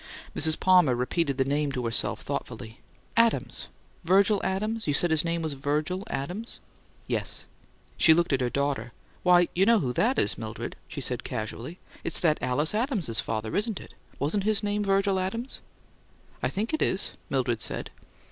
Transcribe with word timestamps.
Mrs. 0.35 0.59
Palmer 0.59 0.95
repeated 0.95 1.37
the 1.37 1.45
name 1.45 1.71
to 1.73 1.85
herself 1.85 2.21
thoughtfully. 2.23 2.79
"'Adams' 3.15 3.67
'Virgil 4.03 4.41
Adams.' 4.43 4.87
You 4.87 4.95
said 4.95 5.11
his 5.11 5.23
name 5.23 5.43
was 5.43 5.53
Virgil 5.53 6.01
Adams?" 6.09 6.57
"Yes." 7.05 7.45
She 7.97 8.11
looked 8.15 8.33
at 8.33 8.41
her 8.41 8.49
daughter. 8.49 8.93
"Why, 9.21 9.47
you 9.53 9.63
know 9.63 9.77
who 9.77 9.93
that 9.93 10.17
is, 10.17 10.39
Mildred," 10.39 10.75
she 10.87 11.01
said, 11.01 11.23
casually. 11.23 11.77
"It's 12.03 12.19
that 12.21 12.41
Alice 12.41 12.73
Adams's 12.73 13.19
father, 13.19 13.55
isn't 13.55 13.79
it? 13.79 13.93
Wasn't 14.17 14.43
his 14.43 14.63
name 14.63 14.83
Virgil 14.83 15.19
Adams?" 15.19 15.61
"I 16.41 16.49
think 16.49 16.73
it 16.73 16.81
is," 16.81 17.11
Mildred 17.29 17.61
said. 17.61 17.91